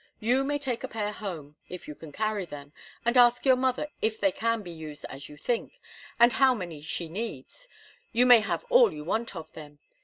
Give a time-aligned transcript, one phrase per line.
[0.19, 2.73] You may take a pair home if you can carry them
[3.05, 5.79] and ask your mother if they can be used as you think,
[6.19, 7.67] and how many she needs
[8.11, 9.77] you may have all you want of them.